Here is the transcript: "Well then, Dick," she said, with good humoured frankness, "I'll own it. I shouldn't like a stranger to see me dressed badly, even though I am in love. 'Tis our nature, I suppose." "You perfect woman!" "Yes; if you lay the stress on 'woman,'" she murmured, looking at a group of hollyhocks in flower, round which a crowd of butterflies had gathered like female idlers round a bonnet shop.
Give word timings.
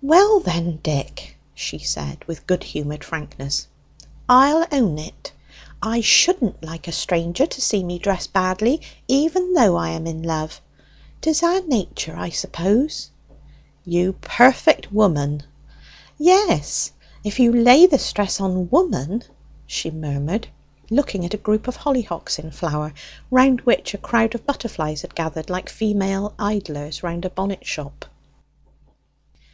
"Well 0.00 0.40
then, 0.40 0.76
Dick," 0.82 1.36
she 1.54 1.78
said, 1.78 2.24
with 2.26 2.46
good 2.46 2.64
humoured 2.64 3.04
frankness, 3.04 3.66
"I'll 4.26 4.66
own 4.72 4.96
it. 4.98 5.32
I 5.82 6.00
shouldn't 6.00 6.64
like 6.64 6.88
a 6.88 6.92
stranger 6.92 7.44
to 7.44 7.60
see 7.60 7.84
me 7.84 7.98
dressed 7.98 8.32
badly, 8.32 8.80
even 9.08 9.52
though 9.52 9.76
I 9.76 9.90
am 9.90 10.06
in 10.06 10.22
love. 10.22 10.62
'Tis 11.20 11.42
our 11.42 11.60
nature, 11.60 12.16
I 12.16 12.30
suppose." 12.30 13.10
"You 13.84 14.14
perfect 14.14 14.90
woman!" 14.90 15.42
"Yes; 16.18 16.92
if 17.22 17.38
you 17.38 17.52
lay 17.52 17.84
the 17.84 17.98
stress 17.98 18.40
on 18.40 18.70
'woman,'" 18.70 19.24
she 19.66 19.90
murmured, 19.90 20.48
looking 20.88 21.26
at 21.26 21.34
a 21.34 21.46
group 21.46 21.68
of 21.68 21.76
hollyhocks 21.76 22.38
in 22.38 22.50
flower, 22.50 22.94
round 23.30 23.60
which 23.60 23.92
a 23.92 23.98
crowd 23.98 24.34
of 24.34 24.46
butterflies 24.46 25.02
had 25.02 25.14
gathered 25.14 25.50
like 25.50 25.68
female 25.68 26.32
idlers 26.38 27.02
round 27.02 27.26
a 27.26 27.30
bonnet 27.30 27.66
shop. 27.66 28.06